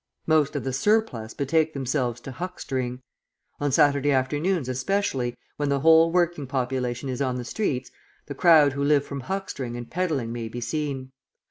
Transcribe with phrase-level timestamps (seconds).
[0.25, 3.01] Most of the "surplus" betake themselves to huckstering.
[3.59, 7.91] On Saturday afternoons, especially, when the whole working population is on the streets,
[8.25, 11.11] the crowd who live from huckstering and peddling may be seen.